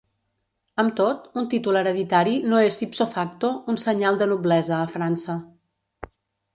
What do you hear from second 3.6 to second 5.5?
un senyal de noblesa a França.